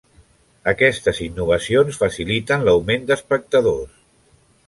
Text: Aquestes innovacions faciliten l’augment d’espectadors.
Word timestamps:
Aquestes 0.69 1.19
innovacions 1.25 2.01
faciliten 2.05 2.65
l’augment 2.69 3.07
d’espectadors. 3.11 3.95